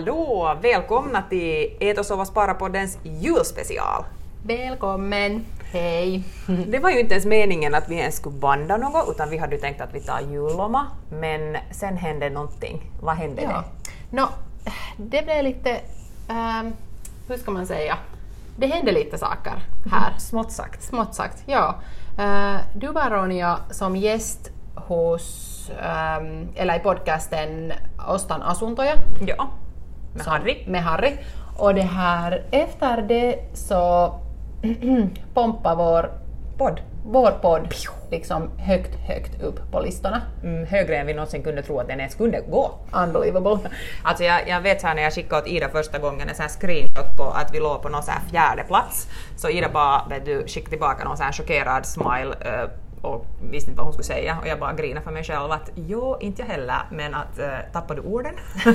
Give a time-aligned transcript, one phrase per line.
[0.00, 0.56] Hallå!
[0.62, 4.04] Välkomna till Ät och sova spara-poddens julspecial.
[4.42, 5.44] Välkommen!
[5.72, 6.22] Hej!
[6.66, 9.54] Det var ju inte ens meningen att vi ens skulle banda något, utan vi hade
[9.54, 12.82] ju tänkt att vi tar julloma, men sen hände någonting.
[13.02, 13.48] Vad hände Ja.
[13.48, 13.64] det?
[14.16, 14.28] Nå,
[14.96, 15.80] det blev lite...
[16.28, 16.72] ehm,
[17.28, 17.98] hur ska man säga?
[18.56, 19.52] Det hände lite saker
[19.90, 20.12] här.
[20.18, 20.82] Smått sagt.
[20.82, 21.74] Smått sagt, ja.
[22.18, 27.72] Uh, du var Ronja som gäst hos, ehm, eller i podcasten
[28.08, 28.94] Ostan asuntoja
[29.26, 29.48] Ja.
[30.14, 30.64] Med Harry.
[30.66, 31.16] Med Harry.
[31.56, 34.14] Och det här, efter det så
[35.34, 36.10] pompa vår,
[36.58, 36.80] Podd.
[37.04, 37.74] vår podd
[38.10, 40.22] liksom högt, högt upp på listorna.
[40.42, 42.70] Mm, högre än vi någonsin kunde tro att den ens kunde gå.
[42.92, 43.58] Unbelievable.
[44.04, 46.42] Alltså jag, jag vet så här när jag skickade åt Ida första gången en sån
[46.42, 50.04] här screenshot på att vi låg på någon så här fjärde plats så Ida bara
[50.08, 52.70] vet du, skickade tillbaka någon så här chockerad smile eh,
[53.02, 55.70] och visste inte vad hon skulle säga och jag bara grinade för mig själv att
[55.74, 58.34] jo, inte jag heller, men att uh, tappade du orden?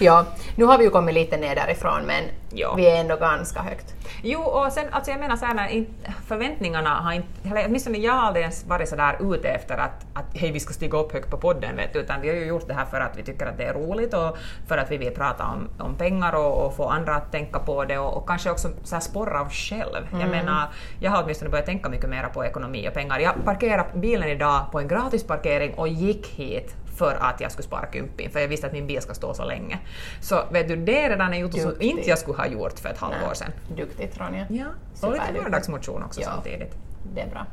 [0.00, 2.74] Ja, nu har vi ju kommit lite ner därifrån men Ja.
[2.74, 3.94] vi är ändå ganska högt.
[4.22, 5.84] Jo, och sen alltså jag menar så här,
[6.26, 10.06] förväntningarna har inte, eller åtminstone jag har aldrig ens varit så där ute efter att,
[10.12, 12.68] att hej vi ska stiga upp högt på podden, vet utan vi har ju gjort
[12.68, 14.36] det här för att vi tycker att det är roligt och
[14.68, 17.84] för att vi vill prata om, om pengar och, och få andra att tänka på
[17.84, 20.08] det och, och kanske också så här sporra oss själv.
[20.20, 20.68] Jag menar,
[21.00, 23.18] jag har åtminstone börjat tänka mycket mer på ekonomi och pengar.
[23.18, 27.66] Jag parkerade bilen idag på en gratis parkering och gick hit för att jag skulle
[27.66, 29.78] spara kympin, för jag visste att min bil ska stå så länge.
[30.20, 32.88] Så vet du, det är redan en gjort som inte jag skulle ha gjort för
[32.88, 33.52] ett halvår sedan.
[33.76, 34.46] Duktigt Ronja.
[34.50, 34.64] Ja,
[35.02, 36.26] och lite vardagsmotion också Ja.
[36.26, 36.74] samtidigt.
[37.14, 37.46] Det är bra.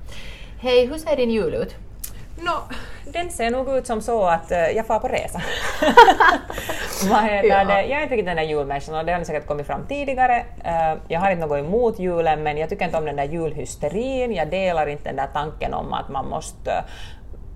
[0.59, 1.75] Hej, hur ser din jul ut?
[2.41, 2.51] Nå,
[3.13, 5.41] den ser nog ut som så att eh, jag far på resa.
[7.09, 7.81] Vad heter det?
[7.85, 10.45] Jag är inte riktigt den där julmänniskan och det har säkert kommit fram tidigare.
[10.63, 14.33] Eh, jag har inte något emot julen men jag tycker inte om den där julhysterin.
[14.33, 16.83] Jag delar inte den där tanken om att man måste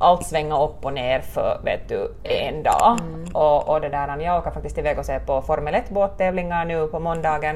[0.03, 2.97] allt svänga upp och ner för vet du, en dag.
[3.34, 6.88] Och, och det där, jag åker faktiskt iväg och ser på Formel 1 båttävlingar nu
[6.88, 7.56] på måndagen.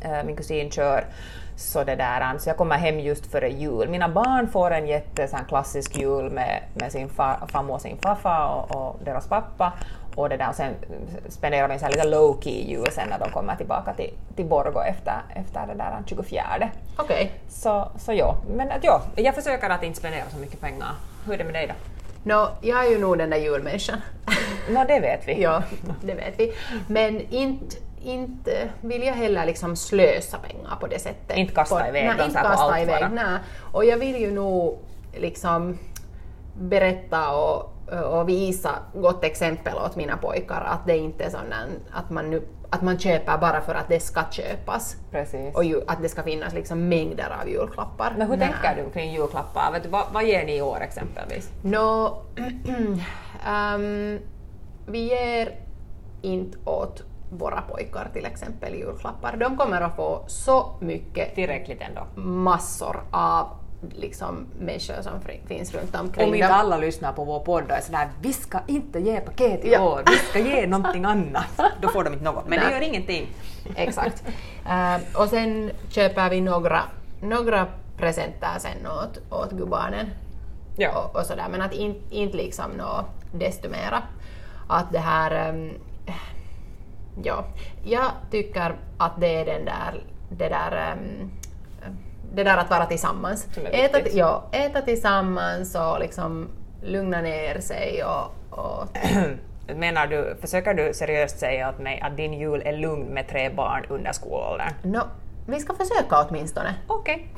[0.00, 1.04] Eh, min kusin kör.
[1.56, 3.88] Så, det där, så jag kommer hem just före jul.
[3.88, 7.80] Mina barn får en jätte sån här klassisk jul med, med sin fa, farmor och
[7.80, 9.72] sin farfa och, och deras pappa.
[10.18, 10.74] Och, det där, och sen
[11.28, 14.80] spenderar vi en lite low key jul sen när de kommer tillbaka till, till Borgå
[14.80, 16.70] efter, efter det där 24.
[16.96, 17.32] Okej.
[17.48, 20.94] Så, så ja, men att, ja, jag försöker att inte spendera så mycket pengar.
[21.26, 21.74] Hur är det med dig då?
[22.22, 24.00] Nå, jag är ju nog den där julmänniskan.
[24.70, 25.42] Nå, det vet vi.
[25.42, 25.62] ja,
[26.02, 26.52] det vet vi.
[26.88, 31.36] Men inte, inte vill jag heller liksom slösa pengar på det sättet.
[31.36, 33.08] Inte kasta på, iväg nej, inte kasta allt iväg, bara.
[33.08, 33.38] nej.
[33.72, 34.78] Och jag vill ju nog
[35.16, 35.78] liksom
[36.60, 41.52] berätta och, och visa gott exempel åt mina pojkar att det inte är sån
[41.92, 44.96] att man, nu, att man köper bara för att det ska köpas.
[45.10, 45.54] Precis.
[45.54, 48.14] Och ju, att det ska finnas liksom mängder av julklappar.
[48.18, 48.48] Men hur Nej.
[48.48, 49.72] tänker du kring julklappar?
[49.72, 51.50] Vet du, vad, vad ger ni i år exempelvis?
[51.62, 52.22] Nå,
[53.46, 54.18] ehm,
[54.86, 55.58] vi ger
[56.22, 59.36] inte åt våra pojkar till exempel julklappar.
[59.36, 62.20] De kommer att få så mycket Tillräckligt ändå.
[62.30, 63.46] massor av
[63.94, 65.12] liksom, människor som
[65.46, 68.58] finns runt omkring Om inte alla lyssnar på vår podd och är sådär vi ska
[68.66, 69.80] inte ge paket i Ja.
[69.80, 71.60] år, vi ska ge någonting annat.
[71.80, 72.48] Då får de inte något.
[72.48, 72.74] Men det Nej.
[72.74, 73.26] gör ingenting.
[73.76, 74.24] Exakt.
[74.68, 76.82] Eh, och sen köper vi några,
[77.22, 80.06] några presenter sen åt, åt gubbarnen.
[80.76, 80.98] Ja.
[80.98, 84.02] och, och sådär, men att in, inte liksom nå desto mera.
[84.68, 85.30] Att det här...
[85.48, 85.70] ehm,
[87.22, 87.44] ja,
[87.84, 91.30] jag tycker att det är den där, det där ehm,
[92.34, 93.46] det där att vara tillsammans.
[93.72, 96.48] Äta, ja, äta tillsammans och liksom
[96.82, 98.88] lugna ner sig och, och
[99.76, 103.50] Menar du, försöker du seriöst säga åt mig att din jul är lugn med tre
[103.50, 104.72] barn under skolåldern?
[104.82, 105.00] no,
[105.46, 106.74] vi ska försöka åtminstone.
[106.86, 107.28] Okej.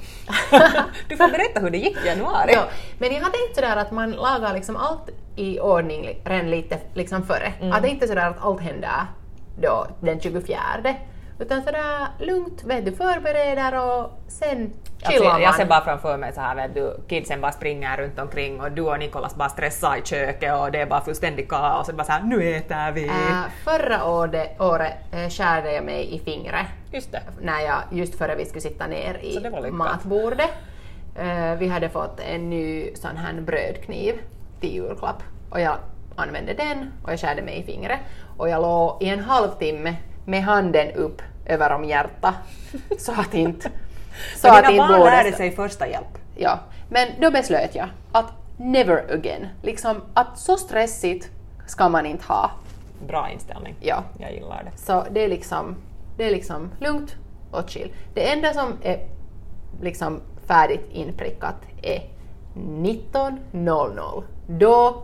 [1.09, 2.53] du får berätta hur det gick i januari.
[2.53, 2.65] Ja,
[2.99, 7.23] men jag har tänkt sådär att man lagar liksom allt i ordning redan lite liksom
[7.23, 7.53] före.
[7.61, 7.73] Mm.
[7.73, 9.07] Att det inte är sådär att allt händer
[9.61, 10.59] då den 24.
[11.41, 14.73] Utan sådär lugnt, vet du, förbereder och sen
[15.03, 15.69] Jag chillar ser, jag ser man.
[15.69, 18.99] bara framför mig så här, vet du, kidsen bara springer runt omkring och du och
[18.99, 22.23] Nikolas bara stressar i köket och det är bara fullständigt kaos och bara så här,
[22.23, 23.07] nu äter vi.
[23.07, 27.23] Äh, förra året, året äh, skärde jag mig i fingret Just det.
[27.41, 30.51] när jag, just före vi skulle sitta ner i matbordet.
[31.19, 34.15] Eh, vi hade fått en ny sån här brödkniv
[34.61, 35.77] till julklapp och jag
[36.17, 37.99] använde den och jag skärde mig i fingret
[38.37, 42.35] och jag låg i en halvtimme med handen upp över om hjärtat
[42.99, 43.71] så att inte
[44.37, 46.19] så att dina barn lärde sig första hjälp.
[46.37, 46.59] Ja,
[46.89, 49.49] men då beslöt jag att never again.
[49.63, 51.31] Liksom att så stressigt
[51.67, 52.51] ska man inte ha.
[53.07, 53.75] Bra inställning.
[53.81, 54.05] Ja.
[54.19, 54.79] Jag gillar det.
[54.79, 55.77] Så det är liksom,
[56.17, 57.17] det är liksom lugnt
[57.51, 57.93] och chill.
[58.15, 59.07] Det enda som är
[59.83, 62.03] liksom färdigt inprickat är
[62.55, 64.23] 19.00.
[64.47, 65.03] Då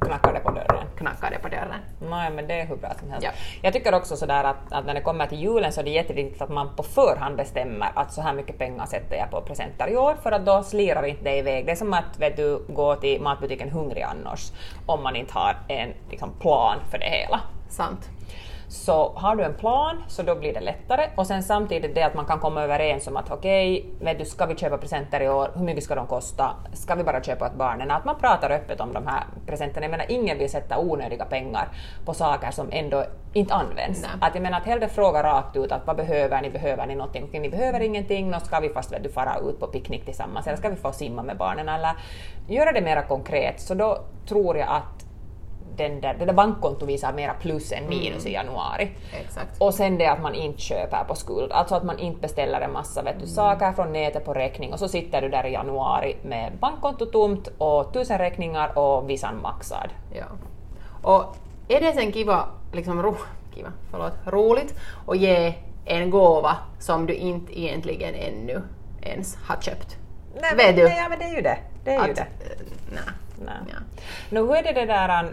[0.00, 0.86] knackar det på dörren.
[0.96, 1.80] knackar det på dörren.
[2.10, 3.24] Nej, men det är hur bra som helst.
[3.26, 3.30] Ja.
[3.62, 6.42] Jag tycker också sådär att, att när det kommer till julen så är det jätteviktigt
[6.42, 9.96] att man på förhand bestämmer att så här mycket pengar sätter jag på presenter i
[9.96, 11.66] år för att då slirar inte det iväg.
[11.66, 14.52] Det är som att vet du, gå till matbutiken hungrig annars
[14.86, 17.40] om man inte har en liksom, plan för det hela.
[17.68, 18.17] Sant.
[18.68, 22.14] Så har du en plan så då blir det lättare och sen samtidigt det att
[22.14, 25.50] man kan komma överens om att okej, vet du, ska vi köpa presenter i år,
[25.54, 27.90] hur mycket ska de kosta, ska vi bara köpa åt barnen?
[27.90, 29.84] Att man pratar öppet om de här presenterna.
[29.84, 31.68] Jag menar, ingen vill sätta onödiga pengar
[32.04, 34.02] på saker som ändå inte används.
[34.02, 34.10] Nej.
[34.20, 37.28] Att jag menar att hellre fråga rakt ut att vad behöver ni, behöver ni någonting?
[37.32, 40.56] Ni behöver ingenting, nå ska vi fast vet du, fara ut på picknick tillsammans eller
[40.56, 41.92] ska vi få simma med barnen eller
[42.48, 43.98] göra det mera konkret så då
[44.28, 44.97] tror jag att
[45.78, 48.90] den där, det där bankkontot visar mera plus än minus i januari.
[49.20, 49.60] Exakt.
[49.60, 52.72] Och sen det att man inte köper på skuld, alltså att man inte beställer en
[52.72, 56.16] massa vet du, saker från nätet på räkning och så sitter du där i januari
[56.22, 59.88] med bankkonto tomt och tusen räkningar och visan maxad.
[60.14, 60.24] Ja.
[61.02, 61.36] Och
[61.68, 63.16] är det sen kiva, liksom ro,
[63.54, 64.74] kiva, förlåt, roligt
[65.06, 65.54] att ge
[65.84, 68.62] en gåva som du inte egentligen ännu
[69.02, 69.96] ens har köpt?
[70.56, 70.84] Vet du?
[70.84, 71.58] Nej, men det är ju det.
[71.84, 72.22] Det är ju Att, det.
[72.22, 73.02] eh, nej.
[73.44, 73.54] Nej.
[73.68, 73.78] Ja.
[74.30, 75.32] Nu, hur är det, det där,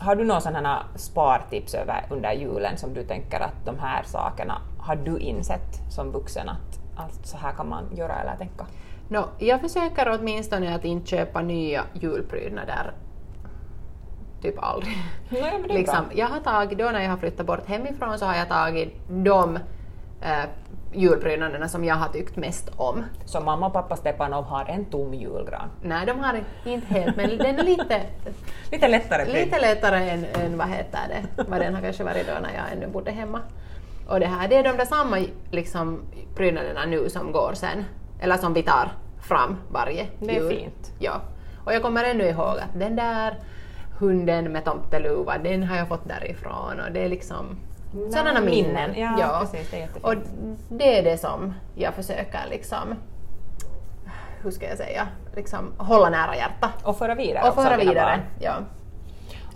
[0.00, 4.60] har du några sådana spartips över, under julen som du tänker att de här sakerna
[4.78, 8.66] har du insett som vuxen att, att så här kan man göra eller tänka?
[9.08, 12.92] Nå, jag försöker åtminstone att inte köpa nya julprydnader.
[14.42, 14.96] Typ aldrig.
[15.28, 18.48] Nej, liksom, jag har tagit, då när jag har flyttat bort hemifrån så har jag
[18.48, 19.56] tagit de
[20.22, 20.44] eh,
[20.96, 23.04] julprydnaderna som jag har tyckt mest om.
[23.24, 25.68] Så mamma och pappa Stepanov har en tom julgran.
[25.82, 28.00] Nej, de har inte helt, men den är lite,
[28.72, 29.34] Lite lättare prydd.
[29.44, 32.72] lite lättare än, än vad heter det, vad den har kanske varit då när jag
[32.72, 33.40] ännu bodde hemma.
[34.08, 35.18] Och det här, det är de där samma
[35.50, 36.00] liksom,
[36.36, 37.84] prydnaderna nu som går sen,
[38.20, 38.88] eller som vi tar
[39.28, 40.50] fram varje Det är jul.
[40.50, 40.92] fint.
[40.98, 41.20] Ja.
[41.64, 43.34] Och jag kommer ännu ihåg att den där
[43.98, 47.56] hunden med tomteluva, den har jag fått därifrån och det är liksom
[48.10, 48.94] sådana minnen.
[48.96, 50.04] Ja, precis, det är jättefint.
[50.04, 50.14] Och
[50.68, 52.94] det är det som jag försöker liksom,
[54.42, 56.70] hur ska jag säga, liksom hålla nära hjärta.
[56.84, 58.20] Och föra vidare Och föra vidare.
[58.40, 58.52] Ja.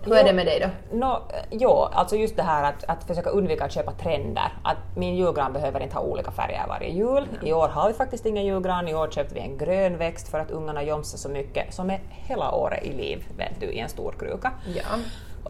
[0.04, 0.26] Hur är Jo.
[0.26, 0.96] det med dig då?
[0.96, 4.52] Nå, jo, alltså just det här att, att försöka undvika att köpa trender.
[4.64, 7.28] Att min julgran behöver inte ha olika färger varje jul.
[7.42, 8.88] I år har vi faktiskt ingen julgran.
[8.88, 12.00] I år köpte vi en grön växt för att ungarna jomsar så mycket, som är
[12.10, 14.52] hela året i liv, vet du, i en stor kruka.
[14.76, 14.82] Ja.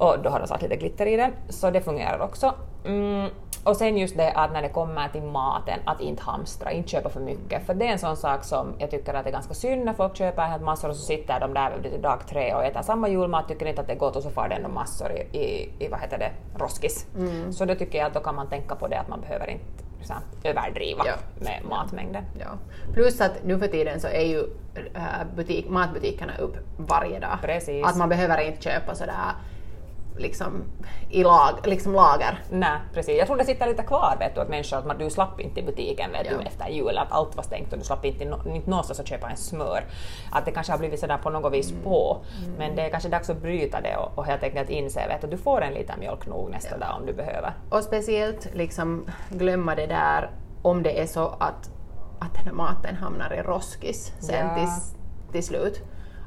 [0.00, 2.54] Och då har de satt lite glitter i den, så det fungerar också.
[2.84, 3.30] Mm.
[3.64, 7.08] Och sen just det att när det kommer till maten, att inte hamstra, inte köpa
[7.08, 7.66] för mycket.
[7.66, 9.92] För det är en sån sak som jag tycker att det är ganska synd när
[9.92, 13.48] folk köper helt massor och så sitter de där dag tre och äter samma julmat,
[13.48, 15.88] tycker inte att det är gott och så får det ändå massor i, i, i
[15.88, 17.06] vad heter det, roskis.
[17.50, 19.64] Så då tycker jag att då kan man tänka på det att man behöver inte
[20.02, 20.14] så
[20.44, 21.12] överdriva Ja.
[21.38, 22.24] med matmängden.
[22.38, 22.46] Ja.
[22.94, 24.38] Plus att nu för tiden så är ju
[24.94, 25.02] äh,
[25.36, 27.38] butik, matbutikerna upp varje dag.
[27.42, 27.86] Precis.
[27.86, 29.14] Att man behöver inte köpa sådär
[30.16, 30.62] liksom
[31.10, 32.38] i lag, liksom lager.
[32.50, 33.18] Nej, precis.
[33.18, 35.60] Jag tror det sitter lite kvar, vet du, att människor, att man, du slapp inte
[35.60, 36.38] i butiken vet Ja.
[36.38, 39.06] du, efter jul, att allt var stängt och du slapp inte, nå- inte någonstans att
[39.08, 39.84] köpa en smör.
[40.32, 42.24] Att det kanske har blivit sådär på något vis på,
[42.58, 45.24] men det är kanske dags att bryta det och, och helt enkelt inse vet du,
[45.26, 47.52] att du får en liten mjölk nog nästa dag om du behöver.
[47.70, 50.30] Och speciellt liksom glömma det där
[50.62, 51.70] om det är så att,
[52.20, 54.54] att den här maten hamnar i roskis sen Ja.
[54.54, 54.68] till,
[55.32, 55.82] till slut.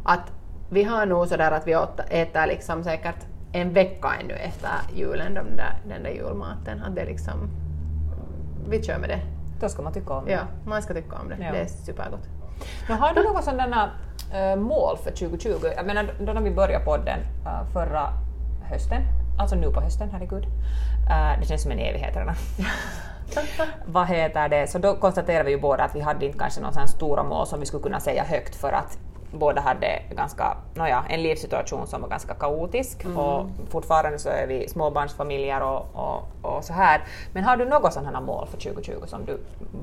[0.06, 0.32] Att
[0.70, 3.16] vi har nog sådär att vi åt, äter liksom säkert
[3.54, 6.84] en vecka ännu efter julen, de där, den där julmaten.
[6.84, 7.50] Att det liksom,
[8.70, 9.20] vi kör med det.
[9.60, 10.32] Då ska man tycka om det.
[10.32, 11.38] Ja, man ska tycka om det.
[11.40, 11.52] Ja.
[11.52, 12.28] Det är supergott.
[12.88, 13.92] Men har du något sådana
[14.34, 15.68] äh, mål för 2020?
[15.76, 18.10] Jag menar, då när vi började podden äh, förra
[18.64, 19.02] hösten,
[19.40, 20.44] alltså nu på hösten, herregud.
[21.10, 22.36] Äh, det känns som en evighet redan.
[23.86, 24.68] Vad heter det?
[24.68, 27.60] Så då konstaterade vi ju båda att vi hade inte kanske några stora mål som
[27.60, 28.98] vi skulle kunna säga högt för att
[29.34, 34.68] båda hade ganska, nåja, en livssituation som var ganska kaotisk och fortfarande så är vi
[34.68, 37.02] småbarnsfamiljer och, och, och så här.
[37.34, 39.40] Men har du något sådana mål för 2020 som du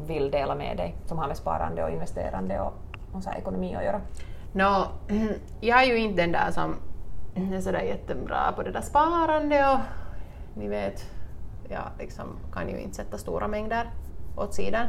[0.07, 2.73] vill dela med dig som har med sparande och investerande och,
[3.12, 4.00] och så här ekonomi att göra?
[4.52, 4.87] Nå,
[5.61, 6.76] jag är ju inte den där som
[7.35, 9.78] är sådär jättebra på det där sparande och
[10.54, 11.04] ni vet,
[11.69, 13.90] jag liksom kan ju inte sätta stora mängder
[14.37, 14.87] åt sidan.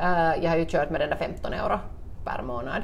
[0.00, 1.78] Eh, jag har ju kört med den där 15 euro
[2.24, 2.82] per månad.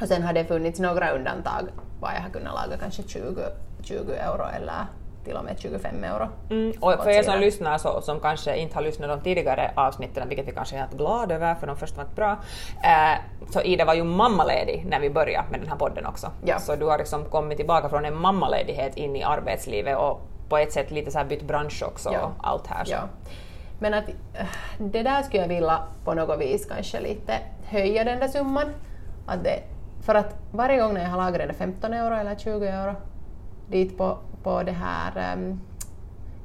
[0.00, 1.68] Och sen har det funnits några undantag
[2.00, 3.42] var jag har kunnat laga kanske 20,
[3.82, 4.86] 20 euro eller
[5.24, 6.28] till och med 25 euro.
[6.50, 7.40] Mm, och för er som sidan.
[7.40, 10.92] lyssnar så, som kanske inte har lyssnat de tidigare avsnitten, vilket vi kanske är helt
[10.96, 12.38] glada över för de första var bra,
[12.84, 13.18] eh,
[13.50, 16.30] så Ida var ju mammaledig när vi började med den här podden också.
[16.44, 16.58] Ja.
[16.58, 20.72] Så du har liksom kommit tillbaka från en mammaledighet in i arbetslivet och på ett
[20.72, 22.20] sätt lite så här bytt bransch också Ja.
[22.20, 22.84] och allt här.
[22.84, 22.92] Så.
[22.92, 23.00] Ja.
[23.78, 24.46] Men att äh,
[24.78, 27.32] det där skulle jag vilja på något vis kanske lite
[27.64, 28.72] höja den där summan.
[29.26, 29.62] Att det,
[30.02, 32.94] för att varje gång när jag har där 15 euro eller 20 euro
[33.68, 35.60] dit på, på det här um,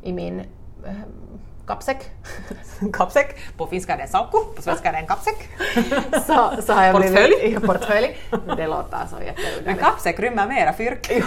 [0.03, 0.39] i min
[0.85, 1.97] um, kappsäck.
[2.93, 3.57] kappsäck.
[3.57, 5.49] På finska är det salko, på svenska är det en kappsäck.
[6.27, 7.35] så, så har jag portfölj.
[7.39, 8.17] Blivit, portfölj.
[8.57, 9.67] Det låter så jätteunderligt.
[9.67, 11.11] En kappsäck rymmer mera fyrk.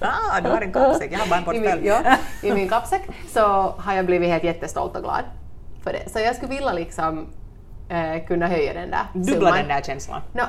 [0.00, 1.68] ah, du har en kappsäck, jag har bara en portfölj.
[1.68, 3.40] I min, ja, I min kappsäck så
[3.78, 5.24] har jag blivit helt jättestolt och glad
[5.84, 6.10] för det.
[6.12, 7.26] Så jag skulle vilja liksom
[7.92, 9.58] eh, kunna höja den där Dubbla summan.
[9.58, 10.20] den där känslan.
[10.32, 10.42] No,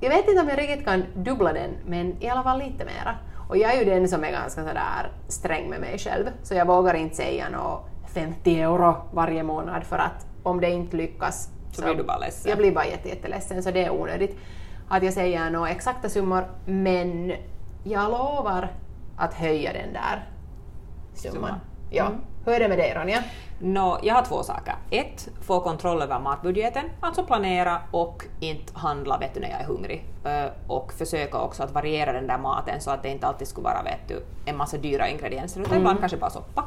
[0.00, 3.14] jag vet inte om jag riktigt kan dubbla den, men i alla fall lite mera.
[3.48, 6.66] Och jag är ju den som är ganska sådär sträng med mig själv, så jag
[6.66, 11.82] vågar inte säga nå 50 euro varje månad för att om det inte lyckas Så
[11.82, 12.48] blir du bara ledsen.
[12.50, 14.38] Jag blir bara jätte, jätteledsen, så det är onödigt
[14.88, 17.32] att jag säger några exakta summor, men
[17.84, 18.68] jag lovar
[19.16, 20.28] att höja den där
[21.14, 21.34] summan.
[21.34, 21.60] Summan.
[21.90, 22.06] Ja.
[22.06, 22.20] Mm.
[22.44, 23.18] Hur är det med dig Ronja?
[23.58, 24.74] Nå, jag har två saker.
[24.90, 29.64] Ett, få kontroll över matbudgeten, alltså planera och inte handla vet du, när jag är
[29.64, 30.04] hungrig.
[30.24, 33.64] Ö, Och försöka också att variera den där maten så att det inte alltid skulle
[33.64, 36.64] vara vet du, en massa dyra ingredienser utan ibland kanske bara soppa.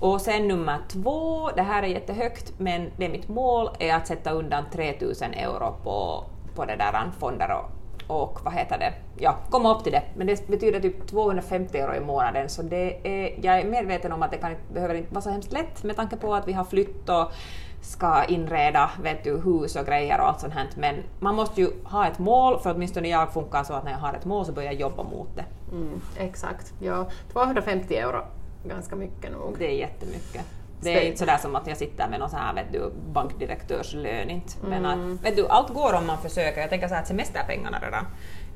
[0.00, 4.06] Och sen nummer två, det här är jättehögt men det är mitt mål, är att
[4.06, 7.70] sätta undan 3000 euro på, på det där fonder och,
[8.06, 10.02] och vad heter det, ja, komma upp till det.
[10.16, 14.22] Men det betyder typ 250 euro i månaden så det är, jag är medveten om
[14.22, 16.64] att det kan, behöver inte vara så hemskt lätt med tanke på att vi har
[16.64, 17.32] flytt och
[17.80, 20.68] ska inreda vet du, hus och grejer och allt sånt här.
[20.76, 23.98] Men man måste ju ha ett mål, för åtminstone jag funkar så att när jag
[23.98, 25.44] har ett mål så börjar jag jobba mot det.
[25.72, 26.74] Mm, exakt.
[26.80, 28.22] Ja, 250 euro,
[28.64, 29.56] ganska mycket nog.
[29.58, 30.44] Det är jättemycket.
[30.80, 34.30] Det är inte sådär som att jag sitter med någon sån här vet du, bankdirektörslön
[34.30, 34.52] inte.
[34.68, 36.60] Men att, vet du, allt går om man försöker.
[36.60, 38.06] Jag tänker så här att semesterpengarna redan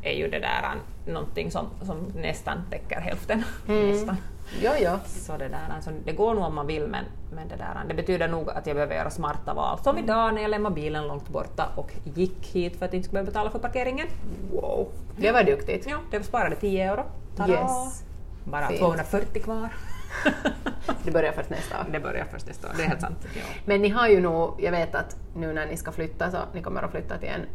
[0.03, 0.63] är ju det där
[1.07, 3.45] någonting som, som nästan täcker hälften.
[3.67, 4.17] Nästan.
[4.63, 4.97] Jo, jo.
[5.07, 7.95] Så det, där, alltså, det går nog om man vill men, men det, där, det
[7.95, 9.79] betyder nog att jag behöver göra smarta val.
[9.83, 13.23] Som idag när jag lämnade bilen långt borta och gick hit för att inte skulle
[13.23, 14.07] behöva betala för parkeringen.
[14.53, 14.89] Wow.
[15.17, 15.87] Det var duktigt.
[15.91, 17.05] Ja, det sparade 10 euro.
[17.37, 17.53] Tada!
[17.53, 18.05] Yes.
[18.45, 18.81] Bara Fint.
[18.81, 19.69] 240 kvar.
[21.05, 21.87] Det börjar först nästa år.
[21.93, 23.19] det börjar först nästa år, det är helt sant.
[23.35, 23.43] Ja.
[23.65, 26.63] Men ni har ju nog, jag vet att nu när ni ska flytta så ni
[26.63, 27.47] kommer att flytta till en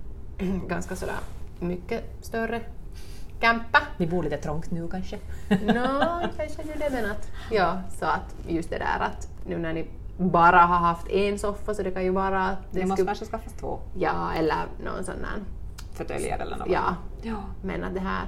[0.68, 1.16] ganska sådär
[1.60, 2.62] mycket större
[3.40, 3.82] campa.
[3.98, 5.18] Vi bor lite trångt nu kanske.
[5.50, 9.74] Nå, kanske nu det men att, ja, så att just det där att nu när
[9.74, 13.06] ni bara har haft en soffa så det kan ju vara att Det det måste
[13.06, 15.44] kanske skaffas två ja, eller någon sån där,
[15.94, 16.68] fåtöljer eller något.
[16.70, 17.44] ja, ja.
[17.64, 18.28] men att det här,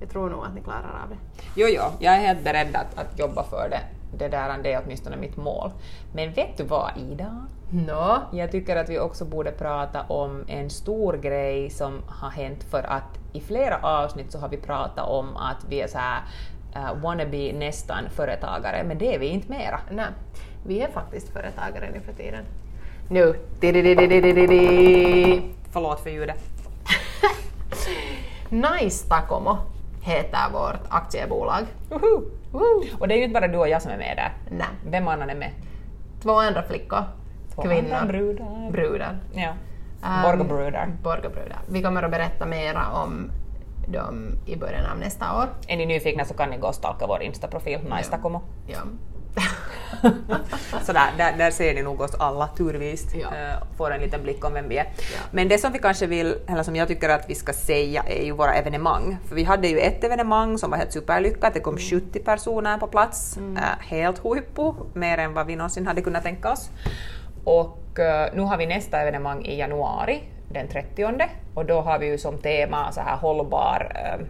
[0.00, 1.16] jag tror nog att ni klarar av det.
[1.56, 3.80] Jo, jo, jag är helt beredd att, att jobba för det.
[4.12, 5.70] Det där det är åtminstone mitt mål.
[6.12, 7.46] Men vet du vad Ida?
[7.70, 12.64] Nå, Jag tycker att vi också borde prata om en stor grej som har hänt
[12.64, 16.22] för att i flera avsnitt så har vi pratat om att vi är så här
[16.76, 19.80] uh, wannabe nästan företagare, men det är vi inte mera.
[19.90, 20.06] nej,
[20.66, 22.44] vi är faktiskt företagare nu för tiden.
[23.10, 23.34] Nu.
[25.72, 26.38] Förlåt för ljudet.
[28.50, 29.58] Nice Takomo
[30.08, 31.64] heter vårt aktiebolag.
[31.88, 32.22] Woho!
[32.52, 32.84] Woo.
[33.00, 34.32] Och det är ju inte bara du och jag som är med där.
[34.50, 35.50] Nej, Vem annan är med?
[36.22, 37.02] två andra flickor,
[37.54, 38.70] Två kvinnor, andra brudar.
[38.70, 39.18] brudar.
[39.34, 39.50] Ja.
[40.02, 40.88] Um, Borgobrudar.
[41.02, 41.58] Borgobrudar.
[41.68, 43.30] Vi kommer att berätta mera om
[43.88, 45.46] dem i början av nästa år.
[45.68, 48.40] Är ni nyfikna så kan ni gå och stalka vår Insta-profil, Nice Takomo.
[48.66, 48.78] Ja.
[50.82, 53.26] Så där, där, där ser ni nog oss alla turvis, Ja.
[53.36, 54.84] eh, får en liten blick om vem vi är.
[54.84, 55.20] Ja.
[55.30, 58.24] Men det som vi kanske vill, eller som jag tycker att vi ska säga är
[58.24, 59.16] ju våra evenemang.
[59.28, 61.90] För vi hade ju ett evenemang som var helt superlyckat, det kom Mm.
[61.90, 66.52] 70 personer på plats, eh, helt huippu, mer än vad vi någonsin hade kunnat tänka
[66.52, 66.70] oss.
[67.44, 71.04] Och eh, nu har vi nästa evenemang i januari, den 30
[71.54, 74.26] och då har vi ju som tema så här hållbar eh,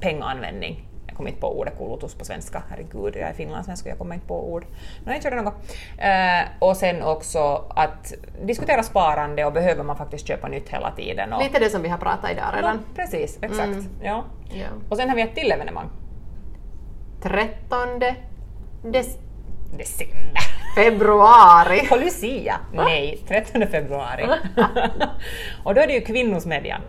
[0.00, 0.88] pengaanvändning.
[1.14, 4.26] Jag kommer inte på ordet kulutus på svenska, herregud, jag är finlandssvenska, jag kommer inte
[4.26, 4.64] på ord.
[5.04, 5.54] Nej, inte något.
[5.98, 8.12] Eh, och sen också att
[8.44, 11.32] diskutera sparande och behöver man faktiskt köpa nytt hela tiden.
[11.32, 12.78] Och, Lite det som vi har pratat idag ja, redan.
[12.94, 13.66] precis, exakt.
[13.68, 13.88] Mm.
[14.02, 14.24] Ja.
[14.50, 14.66] Ja.
[14.88, 15.88] Och sen har vi ett till evenemang.
[17.22, 17.88] 13
[18.82, 19.18] des-
[19.78, 20.40] December.
[20.76, 21.86] februari.
[21.88, 22.56] På Lucia?
[22.72, 24.24] Nej, 13 februari.
[25.64, 26.80] och då är det ju kvinnosmedjan.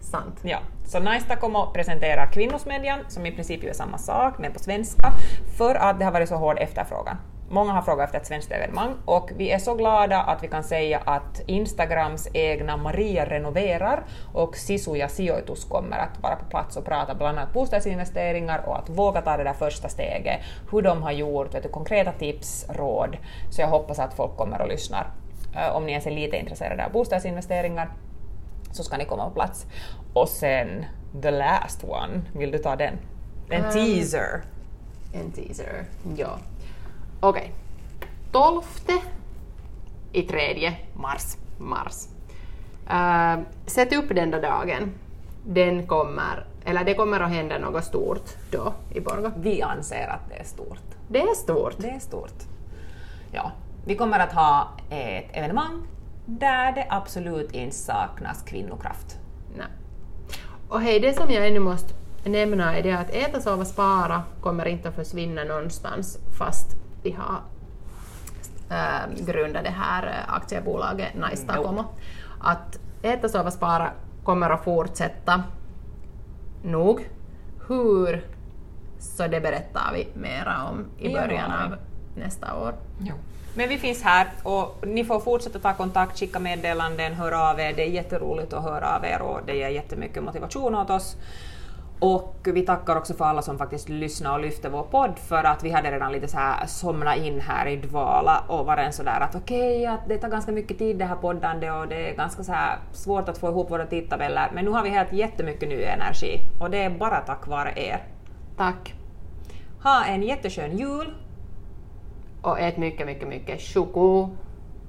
[0.00, 0.40] Sant.
[0.42, 4.52] Ja, så Najsta kommer och presenterar kvinnosmedjan, som i princip ju är samma sak, men
[4.52, 5.12] på svenska,
[5.58, 7.16] för att det har varit så hård efterfrågan.
[7.48, 10.64] Många har frågat efter ett svenskt evenemang och vi är så glada att vi kan
[10.64, 16.84] säga att Instagrams egna Maria Renoverar och Sisuja Sijoitus kommer att vara på plats och
[16.84, 21.12] prata bland annat bostadsinvesteringar och att våga ta det där första steget, hur de har
[21.12, 23.16] gjort, vet du, konkreta tips, råd.
[23.50, 25.06] Så jag hoppas att folk kommer och lyssnar.
[25.72, 27.90] Om ni ens är lite intresserade av bostadsinvesteringar
[28.72, 29.66] så ska ni komma på plats.
[30.14, 30.84] Och sen
[31.22, 32.98] the last one, vill du ta den?
[33.50, 34.42] En Um, teaser.
[35.12, 35.84] En teaser.
[36.16, 36.38] Ja.
[37.20, 37.52] Okej.
[38.32, 38.62] 12
[40.12, 41.36] i tredje Mars.
[41.58, 42.08] mars.
[42.90, 44.94] Uh, sätt upp den där dagen
[45.46, 49.30] den kommer, eller det kommer att hända något stort då i Borgå.
[49.36, 50.78] Vi anser att det är stort.
[51.08, 51.74] Det är stort.
[51.78, 52.42] Det är stort.
[53.32, 53.52] Ja,
[53.84, 55.82] vi kommer att ha ett evenemang
[56.26, 59.18] där det absolut inte saknas kvinnokraft.
[59.56, 59.66] Nej.
[60.68, 64.66] Och hej, det som jag ännu måste nämna är det att Äta, sova, spara kommer
[64.66, 67.40] inte att försvinna någonstans fast vi har
[68.70, 71.84] äh, grundat det här äh, aktiebolaget Nice Takomo.
[72.40, 73.90] Att Äta, sova, spara
[74.24, 75.42] kommer att fortsätta
[76.62, 77.08] nog.
[77.68, 78.24] Hur?
[78.98, 81.20] Så det berättar vi mera om i Ja.
[81.20, 81.74] början av
[82.14, 82.74] nästa år.
[83.54, 87.72] Men vi finns här och ni får fortsätta ta kontakt, skicka meddelanden, höra av er.
[87.76, 91.16] Det är jätteroligt att höra av er och det ger jättemycket motivation åt oss.
[91.98, 95.64] Och vi tackar också för alla som faktiskt lyssnar och lyfter vår podd för att
[95.64, 99.20] vi hade redan lite så här somna in här i dvala och var en sådär
[99.20, 102.44] att okej, att det tar ganska mycket tid det här poddande och det är ganska
[102.44, 104.50] så här svårt att få ihop våra tidtabeller.
[104.54, 108.02] Men nu har vi helt jättemycket ny energi och det är bara tack vare er.
[108.56, 108.94] Tack!
[109.82, 111.14] Ha en jätteskön jul
[112.42, 114.30] Och ät mycket, mycket, mycket choko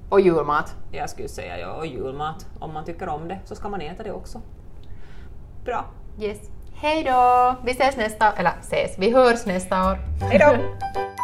[0.08, 0.74] och julmat.
[0.92, 2.46] Jag skulle säga ja, och julmat.
[2.58, 4.40] Om man tycker om det så ska man äta det också.
[5.64, 5.84] Bra.
[6.20, 6.38] Yes.
[6.74, 7.54] Hej då!
[7.64, 9.98] Vi ses nästa, eller ses, vi hörs nästa år.
[10.20, 10.56] Hej då!